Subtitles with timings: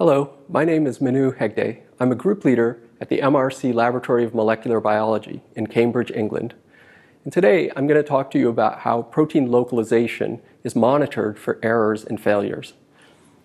[0.00, 1.82] Hello, my name is Manu Hegde.
[2.00, 6.54] I'm a group leader at the MRC Laboratory of Molecular Biology in Cambridge, England.
[7.22, 11.58] And today I'm going to talk to you about how protein localization is monitored for
[11.62, 12.72] errors and failures.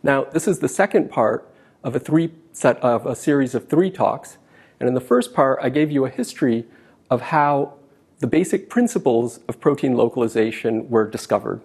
[0.01, 1.45] Now, this is the second part
[1.83, 4.37] of a three set of a series of three talks.
[4.79, 6.63] And in the first part, I gave you a history
[7.09, 7.73] of how
[8.19, 11.59] the basic principles of protein localization were discovered.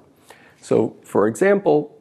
[0.60, 1.96] So, for example,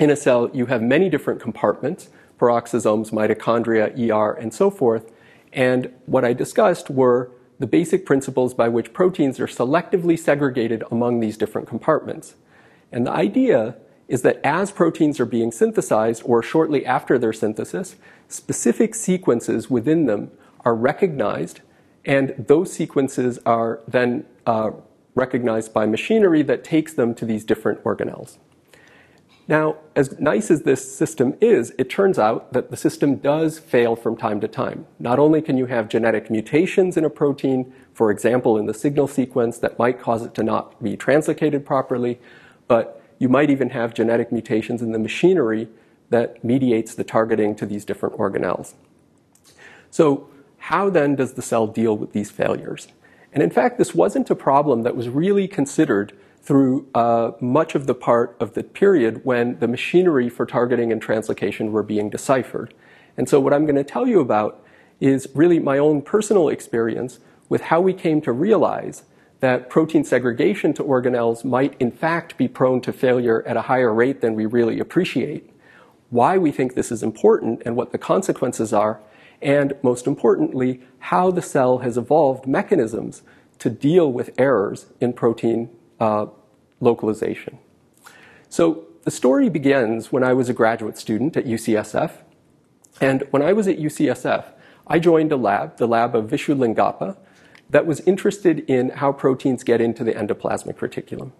[0.00, 2.08] in a cell, you have many different compartments
[2.42, 5.12] peroxisomes, mitochondria, ER, and so forth.
[5.52, 11.20] And what I discussed were the basic principles by which proteins are selectively segregated among
[11.20, 12.34] these different compartments.
[12.90, 13.76] And the idea
[14.08, 17.94] is that as proteins are being synthesized or shortly after their synthesis,
[18.26, 20.32] specific sequences within them
[20.64, 21.60] are recognized,
[22.04, 24.72] and those sequences are then uh,
[25.14, 28.38] recognized by machinery that takes them to these different organelles.
[29.48, 33.96] Now, as nice as this system is, it turns out that the system does fail
[33.96, 34.86] from time to time.
[35.00, 39.08] Not only can you have genetic mutations in a protein, for example, in the signal
[39.08, 42.20] sequence that might cause it to not be translocated properly,
[42.68, 45.68] but you might even have genetic mutations in the machinery
[46.10, 48.74] that mediates the targeting to these different organelles.
[49.90, 52.86] So, how then does the cell deal with these failures?
[53.32, 56.12] And in fact, this wasn't a problem that was really considered
[56.42, 61.00] through uh, much of the part of the period when the machinery for targeting and
[61.00, 62.74] translocation were being deciphered.
[63.16, 64.64] And so, what I'm going to tell you about
[65.00, 69.04] is really my own personal experience with how we came to realize
[69.40, 73.92] that protein segregation to organelles might, in fact, be prone to failure at a higher
[73.92, 75.50] rate than we really appreciate,
[76.10, 79.00] why we think this is important and what the consequences are,
[79.40, 83.22] and most importantly, how the cell has evolved mechanisms
[83.58, 85.68] to deal with errors in protein
[86.00, 86.26] uh,
[86.80, 87.58] localization.
[88.48, 92.12] So the story begins when I was a graduate student at UCSF.
[93.00, 94.44] And when I was at UCSF,
[94.86, 97.16] I joined a lab, the lab of Vishu Lingappa,
[97.70, 101.32] that was interested in how proteins get into the endoplasmic reticulum.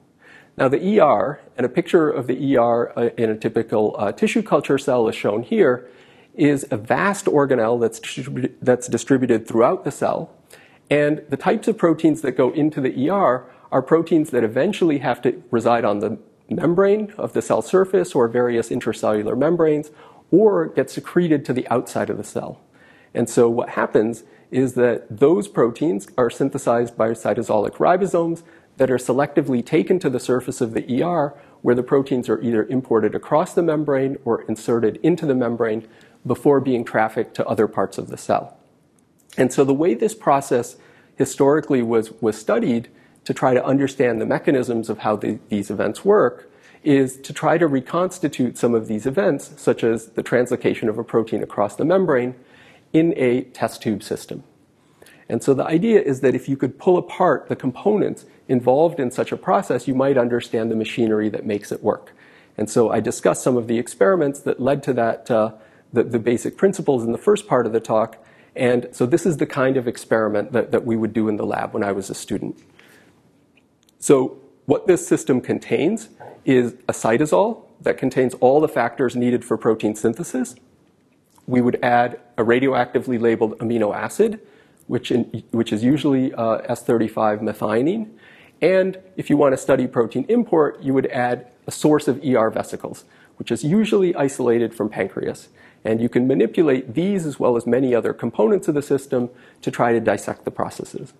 [0.56, 4.78] Now, the ER, and a picture of the ER in a typical uh, tissue culture
[4.78, 5.88] cell is shown here,
[6.34, 10.30] is a vast organelle that's, distributed, that's distributed throughout the cell.
[10.90, 15.20] And the types of proteins that go into the ER are proteins that eventually have
[15.22, 16.18] to reside on the
[16.48, 19.90] membrane of the cell surface or various intracellular membranes
[20.30, 22.60] or get secreted to the outside of the cell.
[23.14, 28.42] And so what happens is that those proteins are synthesized by cytosolic ribosomes
[28.76, 32.64] that are selectively taken to the surface of the ER where the proteins are either
[32.64, 35.86] imported across the membrane or inserted into the membrane
[36.26, 38.56] before being trafficked to other parts of the cell.
[39.38, 40.76] And so the way this process
[41.16, 42.88] historically was, was studied
[43.24, 46.50] to try to understand the mechanisms of how the, these events work
[46.82, 51.04] is to try to reconstitute some of these events, such as the translocation of a
[51.04, 52.34] protein across the membrane,
[52.92, 54.42] in a test tube system.
[55.28, 59.10] And so the idea is that if you could pull apart the components involved in
[59.10, 62.12] such a process, you might understand the machinery that makes it work.
[62.58, 65.52] And so I discussed some of the experiments that led to that, uh,
[65.92, 68.22] the, the basic principles in the first part of the talk.
[68.54, 71.46] And so this is the kind of experiment that, that we would do in the
[71.46, 72.58] lab when I was a student.
[74.02, 74.36] So
[74.66, 76.08] what this system contains
[76.44, 80.56] is a cytosol that contains all the factors needed for protein synthesis.
[81.46, 84.40] We would add a radioactively labeled amino acid,
[84.88, 88.10] which, in, which is usually uh, S35 methionine.
[88.60, 92.50] And if you want to study protein import, you would add a source of ER
[92.50, 93.04] vesicles,
[93.36, 95.48] which is usually isolated from pancreas.
[95.84, 99.30] And you can manipulate these as well as many other components of the system
[99.60, 101.12] to try to dissect the processes.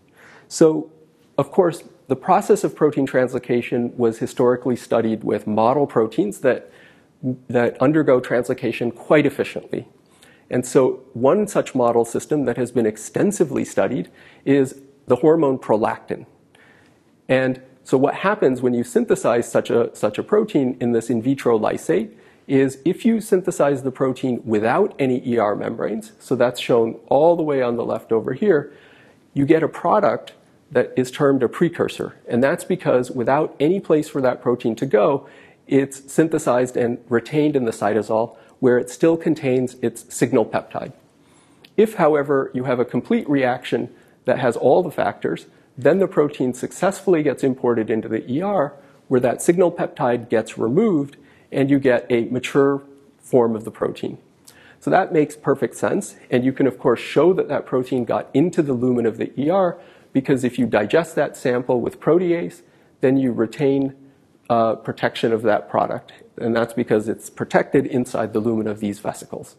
[0.48, 0.90] So,
[1.38, 6.70] of course, the process of protein translocation was historically studied with model proteins that,
[7.48, 9.88] that undergo translocation quite efficiently.
[10.50, 14.10] And so, one such model system that has been extensively studied
[14.44, 16.26] is the hormone prolactin.
[17.28, 21.22] And so, what happens when you synthesize such a, such a protein in this in
[21.22, 22.12] vitro lysate
[22.46, 27.42] is if you synthesize the protein without any ER membranes, so that's shown all the
[27.42, 28.72] way on the left over here,
[29.32, 30.34] you get a product
[30.72, 32.16] that is termed a precursor.
[32.26, 35.28] And that's because without any place for that protein to go,
[35.66, 40.92] it's synthesized and retained in the cytosol where it still contains its signal peptide.
[41.76, 45.46] If, however, you have a complete reaction that has all the factors,
[45.76, 48.72] then the protein successfully gets imported into the ER
[49.08, 51.16] where that signal peptide gets removed
[51.50, 52.82] and you get a mature
[53.18, 54.18] form of the protein.
[54.80, 56.16] So that makes perfect sense.
[56.30, 59.50] And you can, of course, show that that protein got into the lumen of the
[59.50, 59.78] ER
[60.12, 62.62] because if you digest that sample with protease,
[63.00, 63.94] then you retain
[64.50, 66.12] uh, protection of that product.
[66.38, 69.56] And that's because it's protected inside the lumen of these vesicles.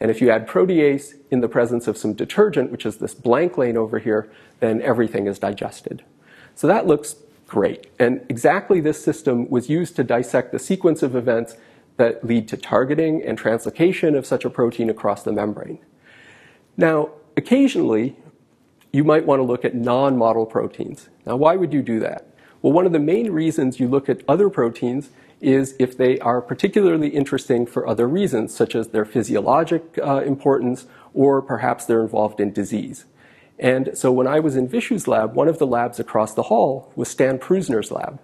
[0.00, 3.56] And if you add protease in the presence of some detergent, which is this blank
[3.56, 4.30] lane over here,
[4.60, 6.02] then everything is digested.
[6.54, 7.86] So that looks great.
[7.98, 11.56] And exactly this system was used to dissect the sequence of events
[11.96, 15.78] that lead to targeting and translocation of such a protein across the membrane.
[16.76, 18.16] Now, occasionally,
[18.94, 21.08] you might want to look at non-model proteins.
[21.26, 22.28] Now, why would you do that?
[22.62, 25.10] Well, one of the main reasons you look at other proteins
[25.40, 30.86] is if they are particularly interesting for other reasons, such as their physiologic uh, importance
[31.12, 33.04] or perhaps they're involved in disease.
[33.58, 36.92] And so when I was in Vishu's lab, one of the labs across the hall
[36.94, 38.20] was Stan Prusiner's lab.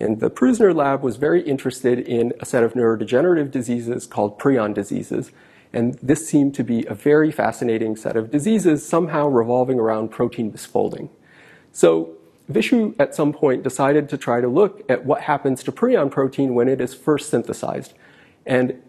[0.00, 4.72] And the Prusiner lab was very interested in a set of neurodegenerative diseases called prion
[4.72, 5.30] diseases.
[5.72, 10.52] And this seemed to be a very fascinating set of diseases, somehow revolving around protein
[10.52, 11.08] misfolding.
[11.72, 12.16] So
[12.50, 16.54] Vishu at some point decided to try to look at what happens to prion protein
[16.54, 17.94] when it is first synthesized.
[18.46, 18.82] And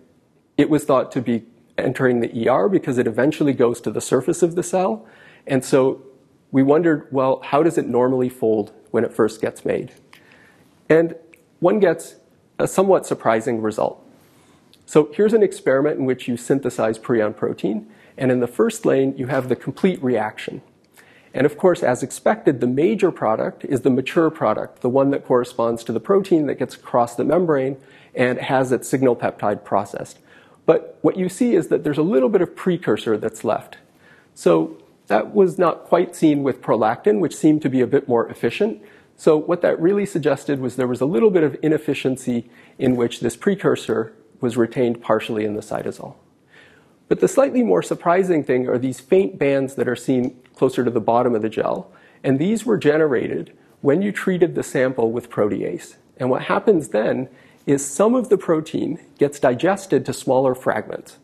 [0.58, 1.44] it was thought to be
[1.78, 5.06] entering the ER because it eventually goes to the surface of the cell.
[5.46, 6.02] And so
[6.52, 9.92] we wondered, well, how does it normally fold when it first gets made?
[10.90, 11.16] And
[11.60, 12.16] one gets
[12.60, 14.04] a somewhat surprising result.
[14.88, 17.88] So here's an experiment in which you synthesize prion protein,
[18.18, 20.62] and in the first lane, you have the complete reaction.
[21.34, 25.26] And of course, as expected, the major product is the mature product, the one that
[25.26, 27.76] corresponds to the protein that gets across the membrane
[28.16, 30.20] and has its signal peptide processed.
[30.66, 33.78] But what you see is that there's a little bit of precursor that's left.
[34.36, 38.30] So that was not quite seen with prolactin, which seemed to be a bit more
[38.30, 38.82] efficient.
[39.18, 42.50] So what that really suggested was there was a little bit of inefficiency
[42.80, 46.16] in which this precursor was retained partially in the cytosol.
[47.08, 50.92] But the slightly more surprising thing are these faint bands that are seen closer to
[50.92, 51.92] the bottom of the gel.
[52.24, 55.96] And these were generated when you treated the sample with protease.
[56.18, 57.30] And what happens then
[57.66, 61.18] is some of the protein gets digested to smaller fragments.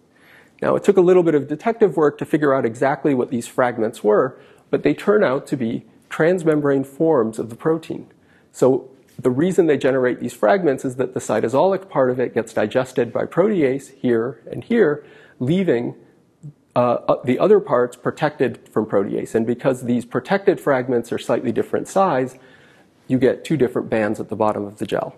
[0.62, 3.48] Now, it took a little bit of detective work to figure out exactly what these
[3.48, 4.38] fragments were,
[4.70, 8.08] but they turn out to be transmembrane forms of the protein.
[8.52, 8.90] So
[9.20, 13.14] the reason they generate these fragments is that the cytosolic part of it gets digested
[13.14, 15.06] by protease here and here,
[15.40, 15.96] leaving
[16.76, 19.36] uh, uh, the other parts protected from protease.
[19.36, 22.38] And because these protected fragments are slightly different size,
[23.08, 25.16] you get two different bands at the bottom of the gel.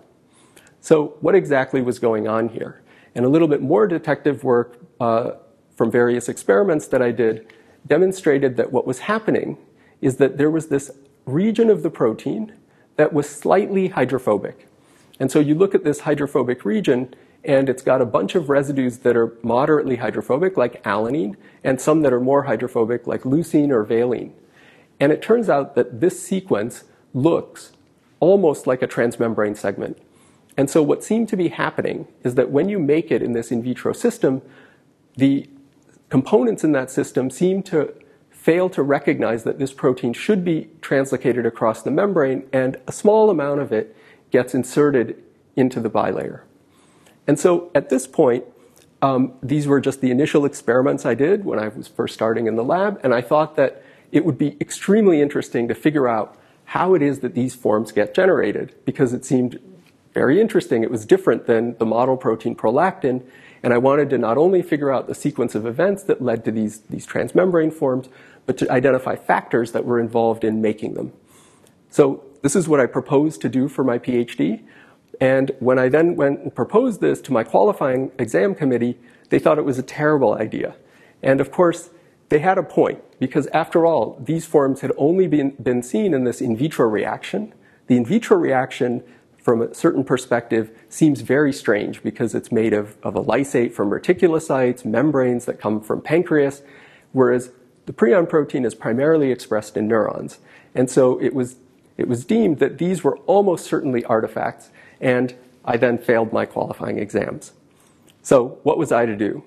[0.82, 2.82] So what exactly was going on here?
[3.16, 5.32] And a little bit more detective work uh,
[5.76, 7.54] from various experiments that I did
[7.88, 9.58] demonstrated that what was happening
[10.02, 10.92] is that there was this
[11.26, 12.54] region of the protein
[12.98, 14.68] that was slightly hydrophobic.
[15.20, 17.14] And so you look at this hydrophobic region,
[17.44, 22.02] and it's got a bunch of residues that are moderately hydrophobic, like alanine, and some
[22.02, 24.34] that are more hydrophobic, like leucine or valine.
[25.00, 27.72] And it turns out that this sequence looks
[28.20, 29.98] almost like a transmembrane segment.
[30.58, 33.52] And so what seemed to be happening is that when you make it in this
[33.52, 34.42] in vitro system,
[35.18, 35.50] the
[36.10, 37.94] components in that system seem to
[38.46, 43.32] fail to recognize that this protein should be translocated across the membrane, and a small
[43.32, 43.98] amount of it
[44.30, 45.20] gets inserted
[45.56, 46.42] into the bilayer.
[47.26, 48.44] And so at this point,
[49.02, 52.56] um, these were just the initial experiments I did when I was first starting in
[52.56, 53.82] the lab, and I thought that
[54.12, 58.14] it would be extremely interesting to figure out how it is that these forms get
[58.14, 59.60] generated, because it seemed
[60.14, 60.84] very interesting.
[60.84, 63.24] It was different than the model protein prolactin,
[63.64, 66.52] and I wanted to not only figure out the sequence of events that led to
[66.52, 68.08] these, these transmembrane forms,
[68.46, 71.14] but to identify factors that were involved in making them.
[71.90, 74.62] So this is what I proposed to do for my PhD.
[75.20, 79.00] And when I then went and proposed this to my qualifying exam committee,
[79.30, 80.76] they thought it was a terrible idea.
[81.24, 81.90] And of course,
[82.30, 86.24] they had a point, because after all, these forms had only been, been seen in
[86.24, 87.54] this in vitro reaction.
[87.88, 89.04] The in vitro reaction,
[89.38, 93.90] from a certain perspective, seems very strange because it's made of, of a lysate from
[93.90, 96.64] reticulocytes, membranes that come from pancreas,
[97.12, 97.52] whereas
[97.86, 100.40] the prion protein is primarily expressed in neurons.
[100.74, 101.58] And so it was,
[101.98, 107.00] it was deemed that these were almost certainly artifacts and I then failed my qualifying
[107.00, 107.54] exams.
[108.22, 109.44] So what was I to do?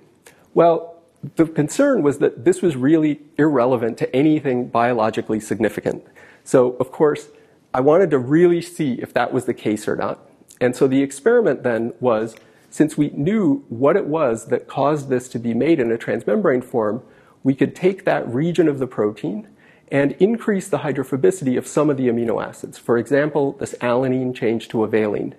[0.55, 0.97] Well,
[1.37, 6.05] the concern was that this was really irrelevant to anything biologically significant.
[6.45, 7.29] So, of course,
[7.75, 10.21] I wanted to really see if that was the case or not.
[10.61, 12.37] And so the experiment then was,
[12.71, 16.65] since we knew what it was that caused this to be made in a transmembrane
[16.65, 17.03] form,
[17.43, 19.49] we could take that region of the protein
[19.91, 22.77] and increase the hydrophobicity of some of the amino acids.
[22.77, 25.35] For example, this alanine changed to a valine.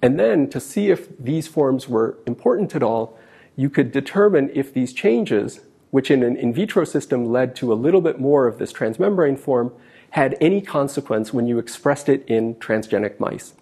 [0.00, 3.18] And then to see if these forms were important at all,
[3.56, 5.60] you could determine if these changes,
[5.90, 9.38] which in an in vitro system led to a little bit more of this transmembrane
[9.38, 9.72] form,
[10.10, 13.54] had any consequence when you expressed it in transgenic mice.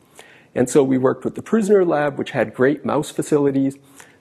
[0.55, 3.79] And so we worked with the Prusiner lab, which had great mouse facilities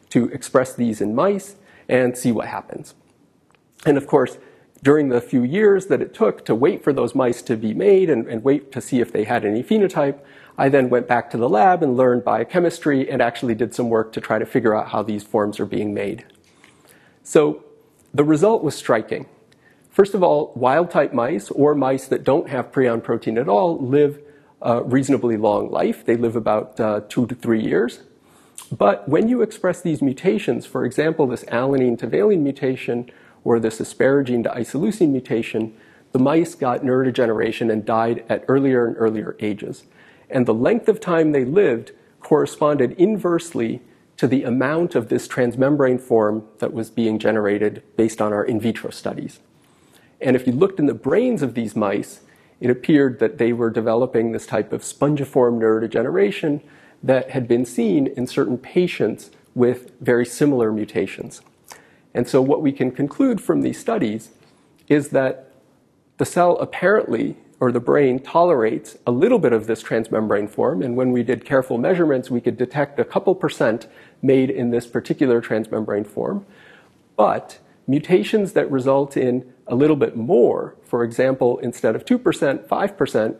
[0.09, 1.55] to express these in mice.
[1.89, 2.95] and see what happens.
[3.85, 4.37] And of course,
[4.83, 8.09] during the few years that it took to wait for those mice to be made
[8.09, 10.19] and, and, wait to see if they had any phenotype,
[10.57, 14.11] I then went back to the lab and learned biochemistry and actually did some work
[14.13, 16.25] to try to figure out how these forms are being made.
[17.23, 17.63] So
[18.13, 19.27] the result was striking.
[19.89, 23.77] First of all, wild type mice or mice that don't have prion protein at all
[23.77, 24.19] live
[24.61, 26.05] a reasonably long life.
[26.05, 28.01] They live about uh, two to three years.
[28.71, 33.09] But when you express these mutations, for example, this alanine to valine mutation
[33.43, 35.73] or this asparagine to isoleucine mutation,
[36.11, 39.85] the mice got neurodegeneration and died at earlier and earlier ages.
[40.29, 43.81] And the length of time they lived corresponded inversely
[44.17, 48.59] to the amount of this transmembrane form that was being generated based on our in
[48.59, 49.39] vitro studies.
[50.19, 52.21] And if you looked in the brains of these mice,
[52.59, 56.61] it appeared that they were developing this type of spongiform neurodegeneration
[57.01, 61.41] that had been seen in certain patients with very similar mutations.
[62.13, 64.31] And so, what we can conclude from these studies
[64.87, 65.51] is that
[66.17, 70.81] the cell apparently, or the brain, tolerates a little bit of this transmembrane form.
[70.81, 73.87] And when we did careful measurements, we could detect a couple percent
[74.21, 76.45] made in this particular transmembrane form.
[77.15, 83.35] But mutations that result in a little bit more, for example, instead of 2%, 5%,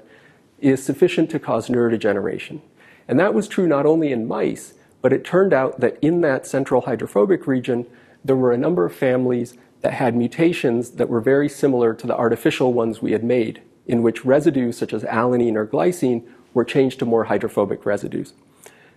[0.60, 2.62] is sufficient to cause neurodegeneration.
[3.08, 6.46] And that was true not only in mice, but it turned out that in that
[6.46, 7.86] central hydrophobic region,
[8.24, 12.16] there were a number of families that had mutations that were very similar to the
[12.16, 16.24] artificial ones we had made, in which residues such as alanine or glycine
[16.54, 18.34] were changed to more hydrophobic residues.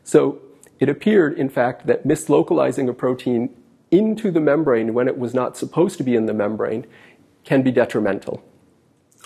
[0.02, 0.40] So
[0.78, 3.54] it appeared, in fact, that mislocalizing a protein
[3.90, 6.86] into the membrane when it was not supposed to be in the membrane
[7.44, 8.42] can be detrimental.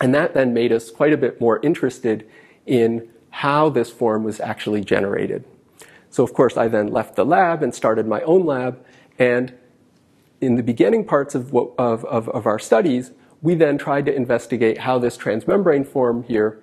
[0.00, 2.28] And that then made us quite a bit more interested
[2.66, 5.44] in how this form was actually generated.
[6.10, 8.84] So, of course, I then left the lab and started my own lab.
[9.18, 9.54] And
[10.40, 14.14] in the beginning parts of, what, of, of, of our studies, we then tried to
[14.14, 16.62] investigate how this transmembrane form here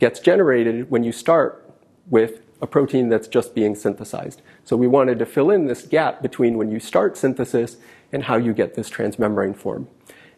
[0.00, 1.64] gets generated when you start
[2.08, 4.42] with a protein that's just being synthesized.
[4.64, 7.76] So we wanted to fill in this gap between when you start synthesis
[8.12, 9.88] and how you get this transmembrane form.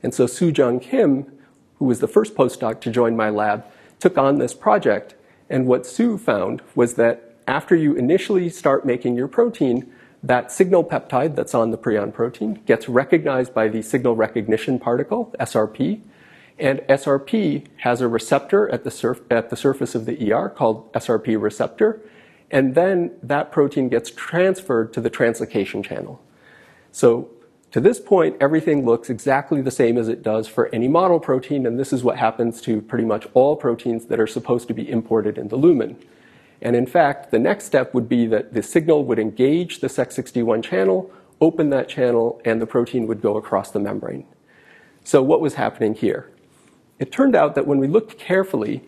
[0.02, 1.32] And so Soo-Jung Kim,
[1.78, 3.64] who was the first postdoc to join my lab,
[3.98, 5.14] took on this project.
[5.48, 9.90] And what Sue found was that after you initially start making your protein,
[10.22, 15.34] that signal peptide that's on the prion protein gets recognized by the signal recognition particle,
[15.40, 16.02] SRP,
[16.58, 20.92] and SRP has a receptor at the, surf, at the surface of the ER called
[20.92, 22.02] SRP receptor,
[22.50, 26.20] and then that protein gets transferred to the translocation channel.
[26.92, 27.30] So
[27.70, 31.66] to this point, everything looks exactly the same as it does for any model protein,
[31.66, 34.90] and this is what happens to pretty much all proteins that are supposed to be
[34.90, 35.96] imported in the lumen.
[36.62, 40.62] And in fact, the next step would be that the signal would engage the Sec61
[40.62, 44.26] channel, open that channel, and the protein would go across the membrane.
[45.04, 46.30] So what was happening here?
[46.98, 48.82] It turned out that when we looked carefully,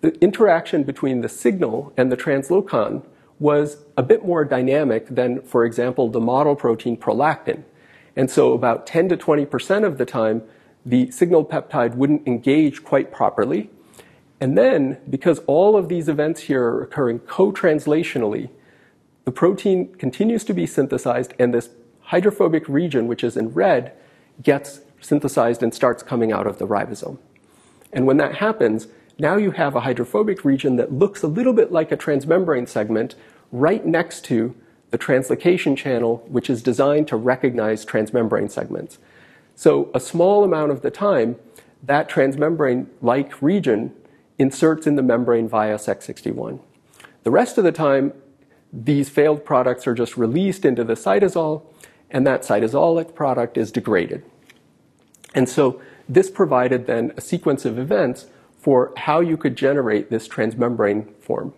[0.00, 3.04] the interaction between the signal and the translocon
[3.40, 7.64] was a bit more dynamic than, for example, the model protein prolactin.
[8.14, 10.42] And so about 10 to 20% of the time,
[10.84, 13.70] the signal peptide wouldn't engage quite properly.
[14.40, 18.50] And then, because all of these events here are occurring co-translationally,
[19.24, 21.70] the protein continues to be synthesized and this
[22.02, 23.92] hydrophobic region, which is in red,
[24.42, 27.18] gets synthesized and starts coming out of the ribosome.
[27.92, 31.72] And when that happens, now you have a hydrophobic region that looks a little bit
[31.72, 33.16] like a transmembrane segment
[33.50, 34.54] right next to
[34.90, 38.98] the translocation channel, which is designed to recognize transmembrane segments.
[39.54, 41.36] So a small amount of the time,
[41.82, 43.92] that transmembrane-like region
[44.38, 46.60] inserts in the membrane via Sec61.
[47.24, 48.12] The rest of the time,
[48.72, 51.62] these failed products are just released into the cytosol,
[52.10, 54.24] and that cytosolic product is degraded.
[55.34, 58.26] And so this provided then a sequence of events
[58.58, 61.52] for how you could generate this transmembrane form.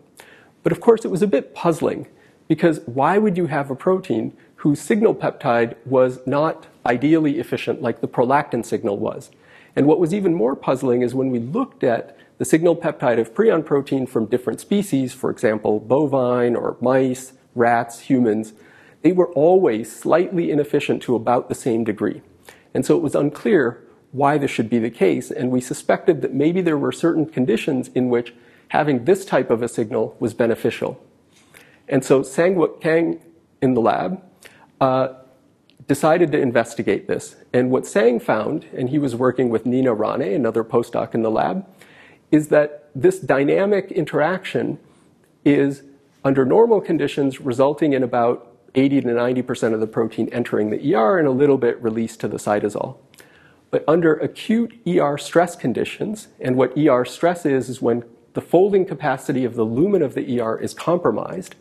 [0.63, 2.09] But of course, it was a bit puzzling
[2.49, 8.01] because why would you have a protein whose signal peptide was not ideally efficient like
[8.01, 9.31] the prolactin signal was?
[9.77, 13.35] And what was even more puzzling is when we looked at the signal peptide of
[13.35, 18.55] prion protein from different species, for example, bovine or mice, rats, humans,
[19.03, 22.23] they were always slightly inefficient to about the same degree.
[22.73, 26.33] And so it was unclear why this should be the case, and we suspected that
[26.33, 28.33] maybe there were certain conditions in which
[28.69, 30.99] having this type of a signal was beneficial.
[31.91, 33.21] And so Sang-Wook Kang
[33.61, 34.23] in the lab
[34.81, 35.09] uh,
[35.87, 37.37] decided to investigate this.
[37.53, 41.31] And what Sang found, and he was working with Neena Rane, another postdoc in the
[41.31, 41.67] lab,
[42.31, 44.79] is that this dynamic interaction
[45.45, 45.83] is,
[46.25, 51.19] under normal conditions, resulting in about 80 to 90% of the protein entering the ER
[51.19, 52.99] and a little bit released to the cytosol.
[53.71, 58.85] But under acute ER stress conditions, and what ER stress is, is when the folding
[58.85, 61.55] capacity of the lumen of the ER is compromised,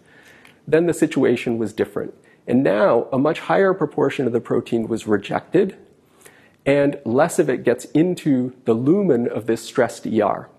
[0.67, 2.13] then the situation was different.
[2.47, 5.77] And now a much higher proportion of the protein was rejected,
[6.65, 10.49] and less of it gets into the lumen of this stressed ER.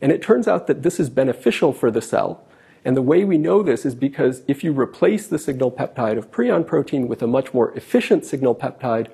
[0.00, 2.44] And it turns out that this is beneficial for the cell.
[2.84, 6.30] And the way we know this is because if you replace the signal peptide of
[6.30, 9.08] prion protein with a much more efficient signal peptide,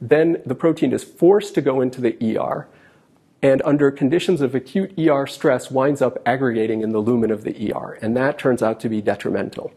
[0.00, 2.66] then the protein is forced to go into the ER,
[3.40, 7.72] and under conditions of acute ER stress winds up aggregating in the lumen of the
[7.72, 9.72] ER, and that turns out to be detrimental.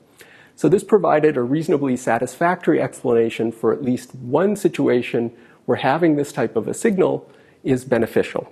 [0.55, 5.31] So this provided a reasonably satisfactory explanation for at least one situation
[5.65, 7.29] where having this type of a signal
[7.63, 8.51] is beneficial.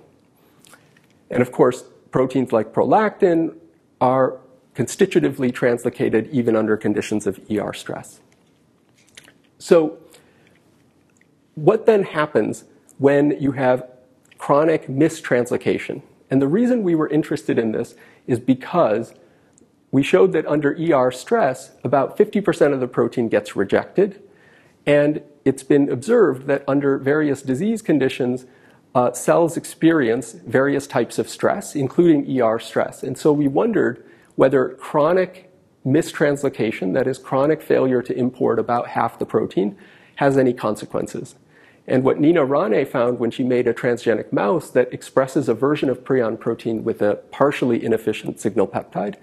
[1.30, 1.84] And of course,
[2.14, 3.52] proteins like prolactin
[4.00, 4.38] are
[4.76, 8.20] constitutively translocated even under conditions of ER stress.
[9.58, 9.98] So
[11.56, 12.66] what then happens
[12.98, 13.90] when you have
[14.38, 16.02] chronic mistranslocation?
[16.30, 17.96] And the reason we were interested in this
[18.28, 19.12] is because
[19.90, 24.22] we showed that under ER stress, about 50% of the protein gets rejected.
[24.86, 28.46] And it's been observed that under various disease conditions,
[28.94, 33.02] uh, cells experience various types of stress, including ER stress.
[33.02, 34.04] And so we wondered
[34.36, 35.50] whether chronic
[35.84, 39.76] mistranslocation, that is, chronic failure to import about half the protein,
[40.16, 41.34] has any consequences.
[41.86, 45.90] And what Neena Rane found when she made a transgenic mouse that expresses a version
[45.90, 49.16] of prion protein with a partially inefficient signal peptide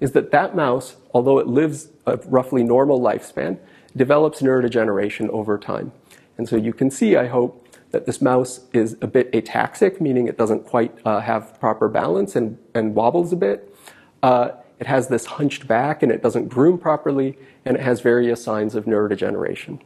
[0.00, 3.58] is that that mouse, although it lives a roughly normal lifespan,
[3.94, 5.92] develops neurodegeneration over time.
[6.38, 7.65] And so you can see, I hope,
[7.96, 12.36] that this mouse is a bit ataxic, meaning it doesn't quite uh, have proper balance
[12.36, 13.74] and, and wobbles a bit.
[14.22, 18.44] Uh, it has this hunched back and it doesn't groom properly, and it has various
[18.44, 19.80] signs of neurodegeneration.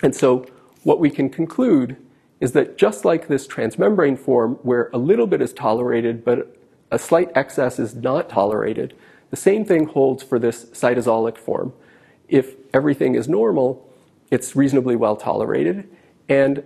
[0.00, 0.46] And so
[0.84, 1.96] what we can conclude
[2.38, 6.56] is that just like this transmembrane form, where a little bit is tolerated, but
[6.92, 8.94] a slight excess is not tolerated,
[9.30, 11.72] the same thing holds for this cytosolic form.
[12.28, 13.90] If everything is normal,
[14.30, 15.88] it's reasonably well tolerated,
[16.28, 16.62] and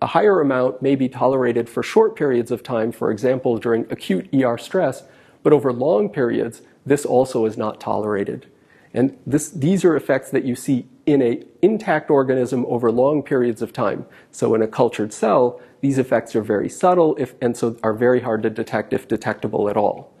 [0.00, 4.28] a higher amount may be tolerated for short periods of time, for example, during acute
[4.32, 5.02] ER stress,
[5.42, 8.46] but over long periods, this also is not tolerated.
[8.94, 13.60] And this, these are effects that you see in an intact organism over long periods
[13.60, 14.06] of time.
[14.30, 18.20] So in a cultured cell, these effects are very subtle if, and so are very
[18.20, 20.12] hard to detect if detectable at all.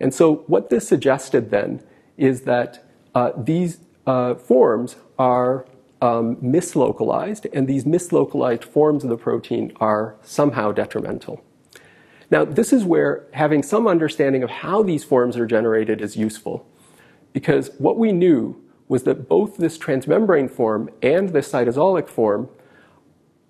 [0.00, 1.82] And so what this suggested then
[2.16, 5.66] is that uh, these uh, forms are
[6.02, 11.42] um, mislocalized, and these mislocalized forms of the protein are somehow detrimental.
[12.30, 16.66] Now, this is where having some understanding of how these forms are generated is useful,
[17.32, 22.48] because what we knew was that both this transmembrane form and this cytosolic form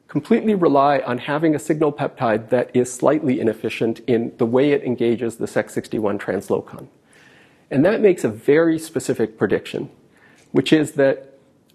[0.06, 4.82] completely rely on having a signal peptide that is slightly inefficient in the way it
[4.84, 6.86] engages the Sec61 translocon.
[7.70, 9.88] And that makes a very specific prediction,
[10.50, 11.31] which is that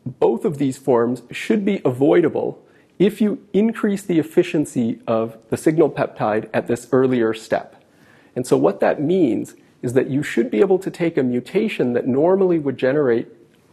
[0.07, 2.63] both of these forms should be avoidable
[2.99, 7.83] if you increase the efficiency of the signal peptide at this earlier step.
[8.35, 11.93] And so what that means is that you should be able to take a mutation
[11.93, 13.27] that normally would generate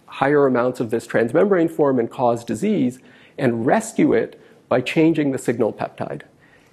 [0.07, 2.99] higher amounts of this transmembrane form and cause disease
[3.39, 6.23] and rescue it by changing the signal peptide.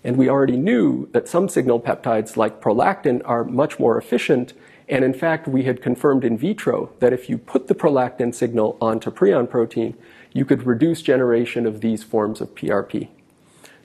[0.04, 4.54] And we already knew that some signal peptides, like prolactin, are much more efficient.
[4.89, 8.78] And in fact, we had confirmed in vitro that if you put the prolactin signal
[8.82, 9.98] onto prion protein,
[10.34, 13.10] you could reduce generation of these forms of PRP.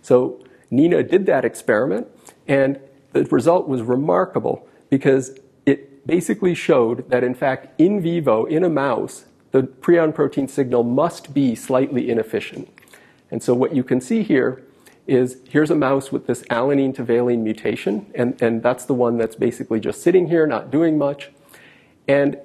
[0.03, 2.09] So Neena did that experiment,
[2.47, 2.79] and
[3.13, 8.71] the result was remarkable because it basically showed that, in fact, in vivo, in a
[8.71, 12.69] mouse, the prion protein signal must be slightly inefficient.
[13.31, 14.63] And so what you can see here
[15.07, 19.17] is here's a mouse with this alanine to valine mutation, and, and that's the one
[19.17, 21.31] that's basically just sitting here, not doing much.
[22.09, 22.39] And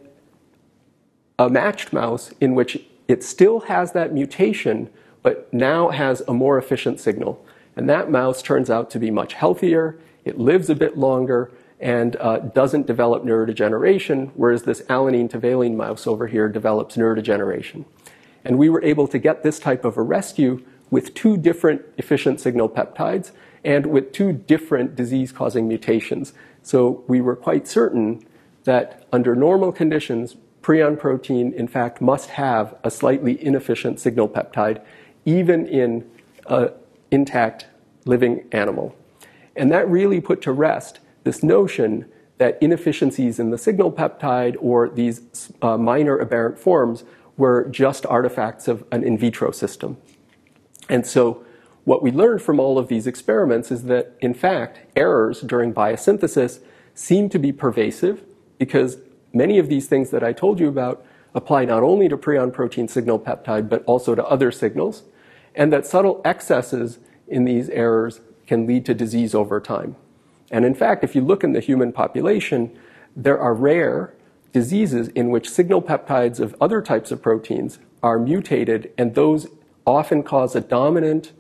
[1.38, 4.90] a matched mouse in which it still has that mutation,
[5.24, 7.44] but now has a more efficient signal.
[7.76, 12.16] And that mouse turns out to be much healthier, it lives a bit longer, and
[12.18, 17.86] uh, doesn't develop neurodegeneration, whereas this alanine to valine mouse over here develops neurodegeneration.
[18.46, 22.40] And we were able to get this type of a rescue with two different efficient
[22.40, 23.32] signal peptides
[23.64, 26.34] and with two different disease causing mutations.
[26.62, 28.24] So we were quite certain
[28.66, 34.84] that under normal conditions, prion protein, in fact, must have a slightly inefficient signal peptide,
[35.26, 36.08] even in
[36.48, 36.70] an
[37.10, 37.66] intact
[38.06, 38.96] living animal.
[39.56, 42.06] And that really put to rest this notion
[42.38, 47.04] that inefficiencies in the signal peptide or these uh, minor aberrant forms
[47.38, 49.98] were just artifacts of an in vitro system.
[50.92, 51.44] And so
[51.86, 56.60] what we learned from all of these experiments is that, in fact, errors during biosynthesis
[56.94, 58.22] seem to be pervasive
[58.60, 58.98] because
[59.34, 62.90] many of these things that I told you about apply not only to prion protein
[62.90, 65.04] signal peptide, but also to other signals,
[65.56, 69.96] and that subtle excesses in these errors can lead to disease over time.
[70.52, 72.78] And in fact, if you look in the human population,
[73.16, 74.14] there are rare
[74.52, 79.48] diseases in which signal peptides of other types of proteins are mutated, and those
[79.86, 81.32] often cause a dominant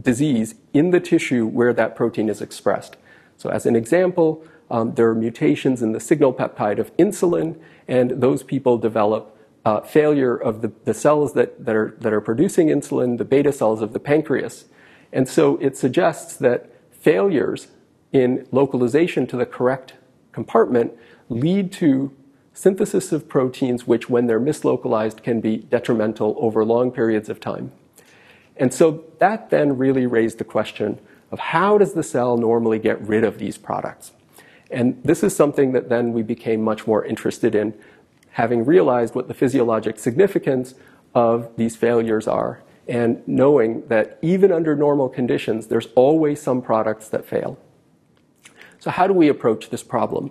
[0.00, 2.96] disease in the tissue where that protein is expressed.
[3.36, 8.22] So, as an example, um, there are mutations in the signal peptide of insulin, and
[8.22, 12.68] those people develop uh, failure of the, the cells that, that, are, that are producing
[12.68, 14.66] insulin, the beta cells of the pancreas.
[15.12, 17.68] And so it suggests that failures
[18.12, 19.94] in localization to the correct
[20.32, 20.92] compartment
[21.28, 22.14] lead to
[22.52, 27.72] synthesis of proteins which, when they're mislocalized, can be detrimental over long periods of time.
[28.56, 33.00] And so that then really raised the question of how does the cell normally get
[33.00, 34.12] rid of these products?
[34.70, 37.74] And this is something that then we became much more interested in,
[38.32, 40.74] having realized what the physiologic significance
[41.14, 47.08] of these failures are, and knowing that even under normal conditions, there's always some products
[47.08, 47.58] that fail.
[48.78, 50.30] So, how do we approach this problem?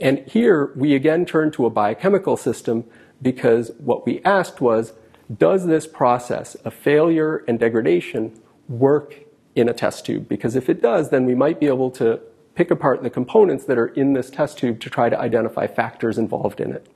[0.00, 2.84] And here we again turn to a biochemical system
[3.20, 4.92] because what we asked was
[5.36, 9.16] does this process of failure and degradation work
[9.54, 10.28] in a test tube?
[10.28, 12.20] Because if it does, then we might be able to
[12.54, 16.18] pick apart the components that are in this test tube to try to identify factors
[16.18, 16.86] involved in it.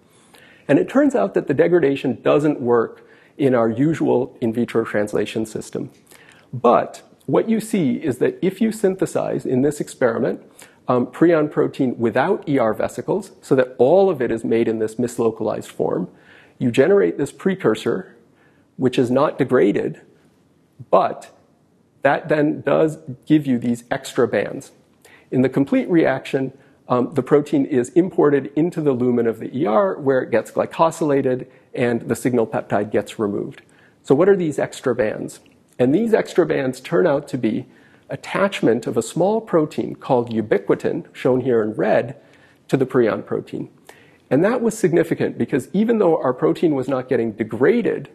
[0.66, 5.44] And it turns out that the degradation doesn't work in our usual in vitro translation
[5.44, 5.90] system.
[6.52, 10.42] But what you see is that if you synthesize in this experiment
[10.88, 14.96] um, prion protein without ER vesicles, so that all of it is made in this
[14.96, 16.08] mislocalized form.
[16.58, 18.16] You generate this precursor,
[18.76, 20.00] which is not degraded,
[20.90, 21.30] but
[22.02, 24.72] that then does give you these extra bands.
[25.30, 26.52] In the complete reaction,
[26.88, 31.46] um, the protein is imported into the lumen of the ER where it gets glycosylated
[31.72, 33.62] and the signal peptide gets removed.
[34.02, 35.40] So, what are these extra bands?
[35.78, 37.66] And these extra bands turn out to be
[38.12, 42.16] attachment of a small protein called ubiquitin, shown here in red,
[42.68, 43.70] to the prion protein.
[44.31, 48.11] And that was significant because even though our protein was not getting degraded,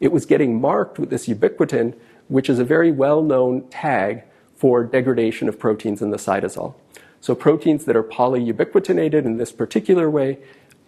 [0.00, 1.94] it was getting marked with this ubiquitin,
[2.28, 4.22] which is a very well known tag
[4.54, 6.74] for degradation of proteins in the cytosol.
[7.20, 10.38] So, proteins that are polyubiquitinated in this particular way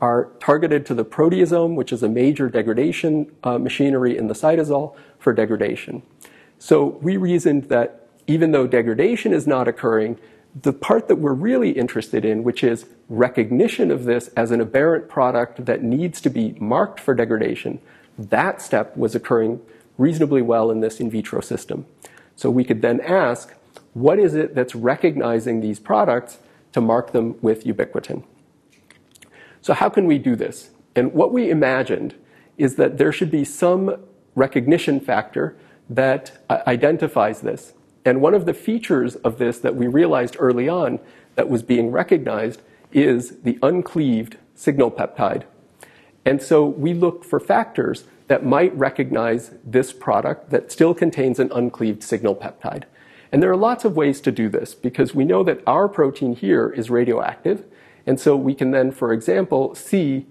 [0.01, 4.97] are targeted to the proteasome, which is a major degradation uh, machinery in the cytosol
[5.19, 6.03] for degradation.
[6.59, 8.00] So, we reasoned that
[8.31, 10.17] even though degradation is not occurring,
[10.63, 15.09] the part that we're really interested in, which is recognition of this as an aberrant
[15.09, 17.81] product that needs to be marked for degradation,
[18.17, 19.61] that step was occurring
[19.99, 21.87] reasonably well in this in vitro system.
[22.37, 23.53] So we could then ask,
[23.95, 26.39] what is it that's recognizing these products
[26.73, 28.23] to mark them with ubiquitin?
[29.61, 30.71] So how can we do this?
[30.95, 32.15] And what we imagined
[32.57, 33.97] is that there should be some
[34.37, 35.57] recognition factor
[35.89, 37.73] that uh, identifies this.
[38.05, 40.99] And one of the features of this that we realized early on
[41.35, 45.45] that was being recognized is the uncleaved signal peptide.
[46.25, 51.51] And so we looked for factors that might recognize this product that still contains an
[51.53, 52.85] uncleaved signal peptide.
[53.33, 56.35] And there are lots of ways to do this because we know that our protein
[56.35, 57.65] here is radioactive.
[58.07, 60.27] And so we can then, for example, see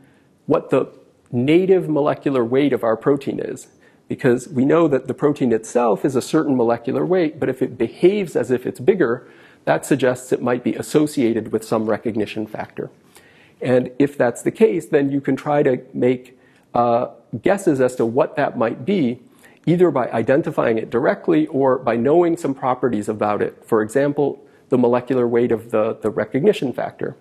[0.45, 0.87] what the
[1.31, 3.67] native molecular weight of our protein is
[4.09, 7.77] because we know that the protein itself is a certain molecular weight, but if it
[7.77, 9.25] behaves as if it's bigger,
[9.65, 12.89] that suggests it might be associated with some recognition factor.
[13.61, 16.37] And if that's the case, then you can try to make
[16.73, 17.09] uh,
[17.41, 19.21] guesses as to what that might be,
[19.67, 23.63] either by identifying it directly or by knowing some properties about it.
[23.63, 27.15] For example, the molecular weight of the, the recognition factor.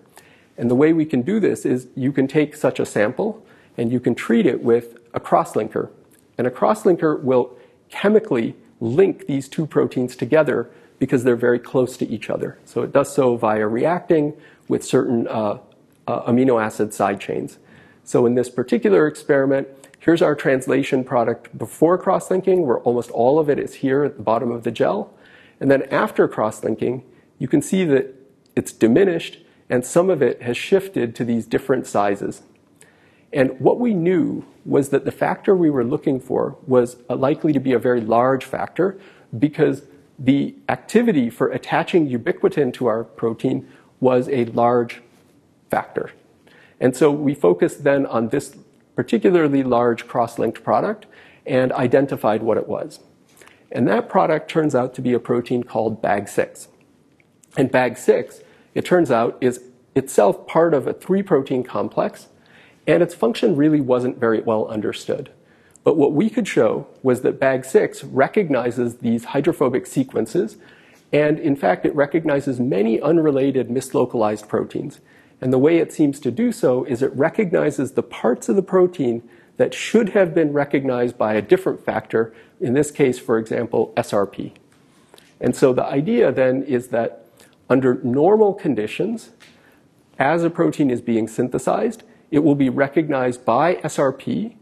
[0.57, 3.45] And the way we can do this is you can take such a sample
[3.77, 5.89] and you can treat it with a crosslinker.
[6.39, 7.57] And a crosslinker will
[7.89, 12.57] chemically link these two proteins together because they're very close to each other.
[12.63, 14.37] So it does so via reacting
[14.69, 15.57] with certain uh,
[16.07, 17.57] uh, amino acid side chains.
[18.05, 19.67] So in this particular experiment,
[19.99, 24.23] here's our translation product before cross-linking, where almost all of it is here at the
[24.23, 25.13] bottom of the gel.
[25.59, 27.03] And then after cross-linking,
[27.37, 28.15] you can see that
[28.55, 32.43] it's diminished and some of it has shifted to these different sizes.
[33.31, 37.59] And what we knew was that the factor we were looking for was likely to
[37.59, 38.99] be a very large factor
[39.37, 39.83] because
[40.17, 43.67] the activity for attaching ubiquitin to our protein
[43.99, 45.01] was a large
[45.69, 46.11] factor.
[46.79, 48.55] And so we focused then on this
[48.95, 51.05] particularly large cross-linked product
[51.45, 52.99] and identified what it was.
[53.71, 56.67] And that product turns out to be a protein called BAG6.
[57.55, 59.61] And BAG6, it turns out, is
[59.95, 62.27] itself part of a three protein complex,
[62.89, 65.29] and its function really wasn't very well understood.
[65.83, 70.57] But what we could show was that BAG6 recognizes these hydrophobic sequences,
[71.13, 75.01] and in fact, it recognizes many unrelated mislocalized proteins.
[75.39, 78.63] And the way it seems to do so is it recognizes the parts of the
[78.63, 79.21] protein
[79.57, 84.53] that should have been recognized by a different factor, in this case, for example, SRP.
[85.39, 87.27] And so the idea then is that
[87.69, 89.29] under normal conditions,
[90.17, 94.55] as a protein is being synthesized, it will be recognized by SRP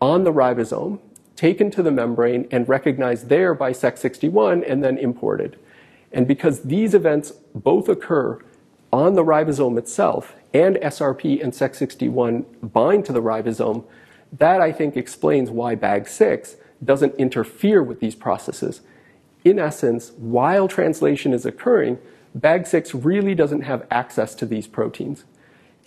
[0.00, 1.00] on the ribosome,
[1.36, 5.58] taken to the membrane, and recognized there by Sec61 and then imported.
[6.12, 8.38] And because these events both occur
[8.92, 13.84] on the ribosome itself and SRP and Sec61 bind to the ribosome,
[14.32, 18.82] that I think explains why BAG6 doesn't interfere with these processes.
[19.44, 21.98] In essence, while translation is occurring,
[22.38, 25.24] BAG6 really doesn't have access to these proteins.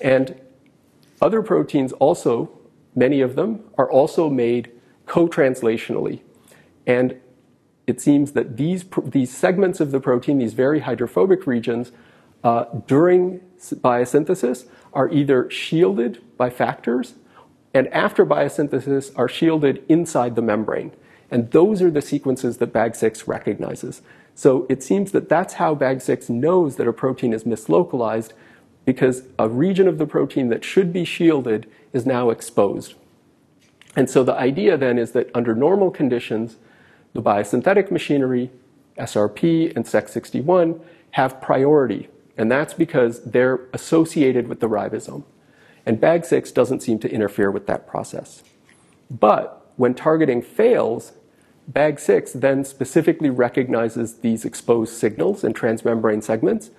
[0.02, 0.40] And
[1.22, 2.50] other proteins also,
[2.96, 4.72] many of them, are also made
[5.06, 6.22] co-translationally.
[6.86, 7.20] And
[7.86, 11.92] it seems that these, these segments of the protein, these very hydrophobic regions,
[12.44, 17.16] uh, during biosynthesis are either shielded by factors
[17.74, 20.92] and after biosynthesis are shielded inside the membrane.
[21.30, 24.02] And those are the sequences that BAG6 recognizes.
[24.34, 28.32] So it seems that that's how BAG6 knows that a protein is mislocalized
[28.88, 32.94] because a region of the protein that should be shielded is now exposed.
[33.98, 36.56] And so the idea then is that under normal conditions,
[37.12, 38.50] the biosynthetic machinery,
[38.98, 40.80] SRP and Sec61,
[41.12, 42.08] have priority.
[42.38, 45.26] And that's because they're associated with the ribosome.
[45.86, 48.42] And BAG6 doesn't seem to interfere with that process.
[49.12, 51.12] But when targeting fails,
[51.70, 56.70] BAG6 then specifically recognizes these exposed signals in transmembrane segments,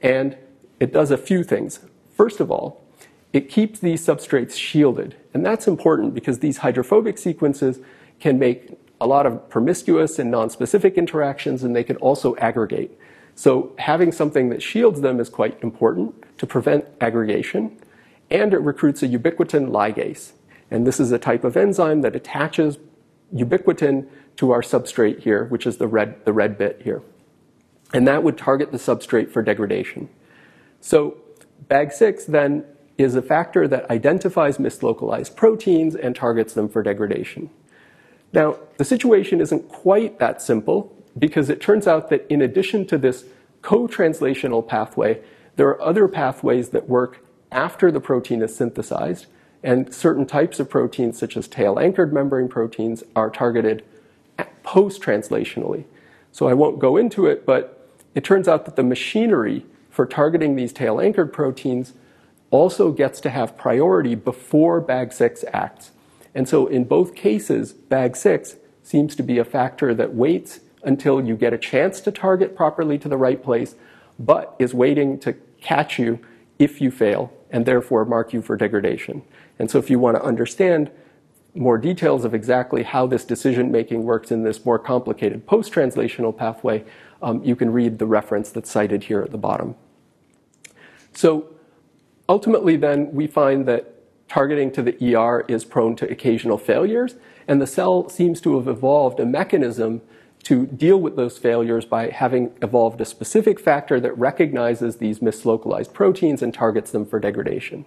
[0.00, 0.34] and
[0.80, 1.80] it does a few things.
[2.14, 2.84] First of all,
[3.32, 7.78] it keeps these substrates shielded, and that's important because these hydrophobic sequences
[8.20, 12.98] can make a lot of promiscuous and nonspecific interactions, and they can also aggregate.
[13.34, 17.78] So having something that shields them is quite important to prevent aggregation,
[18.30, 20.32] and it recruits a ubiquitin ligase.
[20.70, 22.78] And this is a type of enzyme that attaches
[23.34, 27.02] ubiquitin to our substrate here, which is the red, the red bit here.
[27.92, 30.08] And that would target the substrate for degradation.
[30.80, 31.18] So
[31.68, 32.64] BAG6 then
[32.96, 37.50] is a factor that identifies mislocalized proteins and targets them for degradation.
[38.32, 42.98] Now, the situation isn't quite that simple because it turns out that in addition to
[42.98, 43.24] this
[43.62, 45.20] co-translational pathway,
[45.56, 49.26] there are other pathways that work after the protein is synthesized,
[49.62, 53.82] and certain types of proteins, such as tail-anchored membrane proteins, are targeted
[54.62, 55.84] post-translationally.
[56.30, 59.64] So I won't go into it, but it turns out that the machinery
[59.98, 61.92] for targeting these tail-anchored proteins
[62.52, 65.90] also gets to have priority before BAG6 acts.
[66.36, 71.34] And so in both cases, BAG6 seems to be a factor that waits until you
[71.34, 73.74] get a chance to target properly to the right place,
[74.20, 76.20] but is waiting to catch you
[76.60, 79.22] if you fail and therefore mark you for degradation.
[79.58, 80.92] And so if you want to understand
[81.56, 86.36] more details of exactly how this decision making works in this more complicated post translational
[86.36, 86.84] pathway,
[87.20, 89.74] um, you can read the reference that's cited here at the bottom.
[91.18, 91.48] So
[92.28, 93.92] ultimately, then, we find that
[94.28, 97.16] targeting to the ER is prone to occasional failures,
[97.48, 100.00] and the cell seems to have evolved a mechanism
[100.44, 105.92] to deal with those failures by having evolved a specific factor that recognizes these mislocalized
[105.92, 107.84] proteins and targets them for degradation.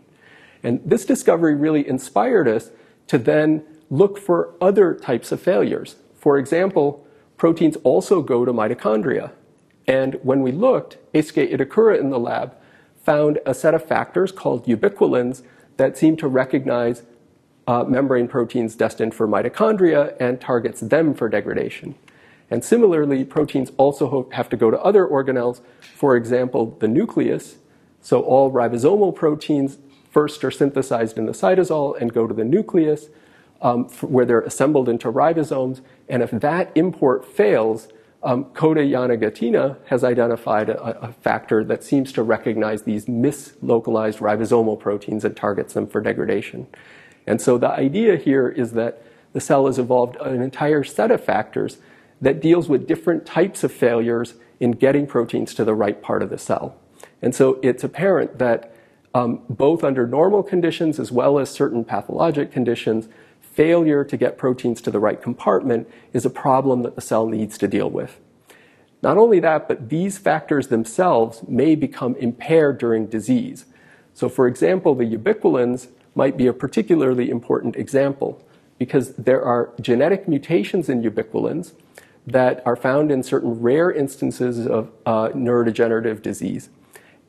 [0.62, 2.72] And this discovery really inspired us
[3.08, 5.96] to then look for other types of failures.
[6.16, 9.32] For example, proteins also go to mitochondria.
[9.88, 12.58] And when we looked, Eisuke Itakura in the lab
[13.04, 15.44] found a set of factors called ubiquilins
[15.78, 17.04] that seem to recognize
[17.68, 21.96] uh, membrane proteins destined for mitochondria and targets them for degradation.
[22.50, 25.62] And similarly, proteins also have to go to other organelles,
[25.96, 27.56] for example, the nucleus.
[28.02, 29.78] So all ribosomal proteins
[30.10, 33.08] first are synthesized in the cytosol and go to the nucleus,
[33.62, 35.80] um, where they're assembled into ribosomes.
[36.10, 37.88] And if that import fails,
[38.24, 44.80] um, Kota Yanagitani has identified a, a, factor that seems to recognize these mislocalized ribosomal
[44.80, 46.68] proteins and targets them for degradation.
[47.26, 49.04] And so the idea here is that
[49.34, 51.78] the cell has evolved an entire set of factors
[52.20, 56.30] that deals with different types of failures in getting proteins to the right part of
[56.30, 56.76] the cell.
[57.22, 58.76] And so it's apparent that
[59.14, 63.10] um, both under normal conditions as well as certain pathologic conditions,
[63.52, 67.58] failure to get proteins to the right compartment is a problem that the cell needs
[67.58, 68.20] to deal with.
[69.02, 73.66] Not only that, but these factors themselves may become impaired during disease.
[74.14, 78.44] So, for example, the ubiquilins might be a particularly important example
[78.78, 81.74] because there are genetic mutations in ubiquilins
[82.28, 86.70] that are found in certain rare instances of uh, neurodegenerative disease.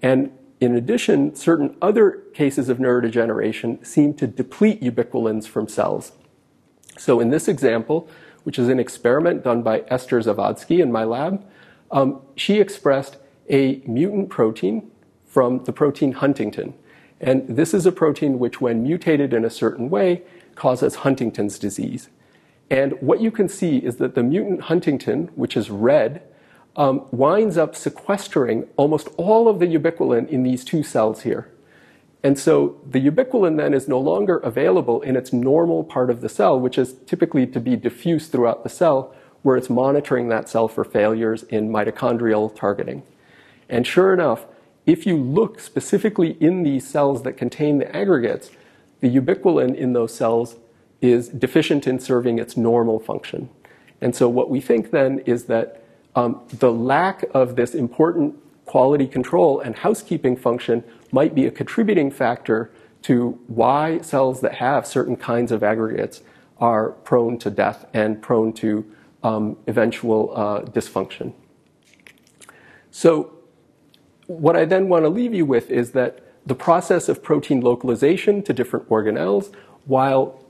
[0.02, 0.30] And
[0.62, 6.12] in addition, certain other cases of neurodegeneration seem to deplete ubiquilins from cells.
[6.96, 8.09] So in this example,
[8.44, 11.44] which is an experiment done by Eszter Zavodszky in my lab,
[11.90, 13.16] um, she expressed
[13.51, 14.88] a mutant protein
[15.27, 16.75] from the protein huntingtin.
[17.20, 20.22] And this is a protein which, when mutated in a certain way,
[20.55, 22.09] causes Huntington's disease.
[22.70, 26.22] And what you can see is that the mutant huntingtin, which is red,
[26.76, 31.48] um, winds up sequestering almost all of the ubiquilin in these two cells here.
[32.24, 36.28] And so the ubiquilin then is no longer available in its normal part of the
[36.28, 40.68] cell, which is typically to be diffused throughout the cell, where it's monitoring that cell
[40.68, 43.02] for failures in mitochondrial targeting.
[43.68, 44.46] And sure enough,
[44.87, 48.50] if you look specifically in these cells that contain the aggregates,
[49.00, 50.56] the ubiquilin in those cells
[51.00, 53.48] is deficient in serving its normal function.
[54.00, 55.82] And so what we think then is that
[56.14, 62.11] um, the lack of this important quality control and housekeeping function might be a contributing
[62.11, 62.70] factor
[63.03, 66.22] to why cells that have certain kinds of aggregates
[66.59, 68.85] are prone to death and prone to
[69.22, 71.33] um, eventual uh, dysfunction.
[72.90, 73.33] So,
[74.27, 78.42] what I then want to leave you with is that the process of protein localization
[78.44, 79.53] to different organelles,
[79.85, 80.42] while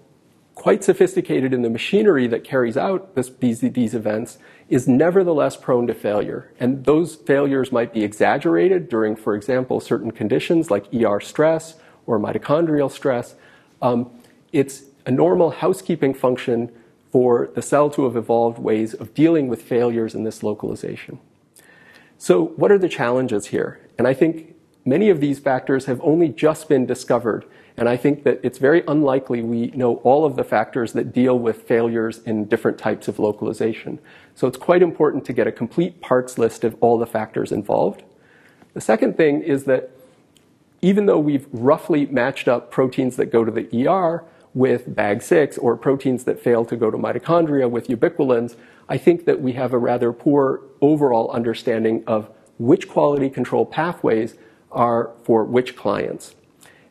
[0.55, 4.39] quite sophisticated in the machinery that carries out this, these, these events,
[4.73, 6.51] is nevertheless prone to failure.
[6.59, 11.75] And those failures might be exaggerated during, for example, certain conditions like ER stress
[12.07, 13.35] or mitochondrial stress.
[13.83, 14.11] Um,
[14.51, 16.73] it's a normal housekeeping function
[17.11, 21.19] for the cell to have evolved ways of dealing with failures in this localization.
[22.17, 23.79] So, what are the challenges here?
[23.99, 24.55] And I think
[24.87, 27.45] many of these factors have only just been discovered
[27.77, 31.39] and I think that it's very unlikely we know all of the factors that deal
[31.39, 33.99] with failures in different types of localization.
[34.35, 38.03] So it's quite important to get a complete parts list of all the factors involved.
[38.75, 39.91] The second thing is that
[40.83, 45.77] even though we've roughly matched up proteins that go to the ER with BAG6 or
[45.77, 48.57] proteins that fail to go to mitochondria with ubiquilins,
[48.89, 54.35] I think that we have a rather poor overall understanding of which quality control pathways
[54.71, 56.35] are for which clients.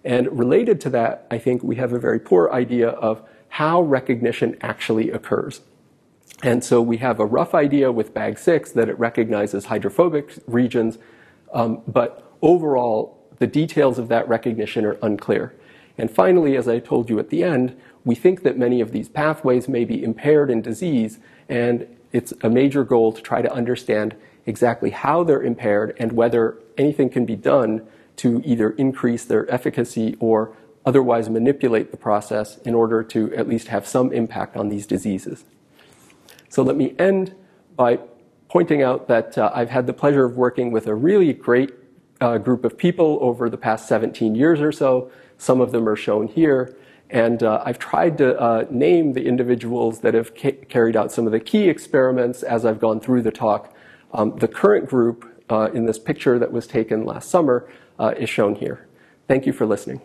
[0.03, 4.57] And related to that, I think we have a very poor idea of how recognition
[4.61, 5.61] actually occurs.
[6.43, 10.97] And so we have a rough idea with BAG6 that it recognizes hydrophobic regions,
[11.53, 15.53] um, but overall, the details of that recognition are unclear.
[15.97, 19.09] And finally, as I told you at the end, we think that many of these
[19.09, 24.15] pathways may be impaired in disease, and it's a major goal to try to understand
[24.45, 27.85] exactly how they're impaired and whether anything can be done
[28.17, 33.67] to either increase their efficacy or otherwise manipulate the process in order to at least
[33.67, 35.43] have some impact on these diseases.
[36.49, 37.35] So let me end
[37.75, 37.99] by
[38.49, 41.71] pointing out that uh, I've had the pleasure of working with a really great
[42.19, 45.11] uh, group of people over the past 17 years or so.
[45.37, 46.75] Some of them are shown here.
[47.09, 51.25] And uh, I've tried to uh, name the individuals that have ca- carried out some
[51.25, 53.75] of the key experiments as I've gone through the talk.
[54.13, 57.69] Um, the current group uh, in this picture that was taken last summer
[58.01, 58.87] Uh, is shown here.
[59.27, 60.01] Thank you for listening.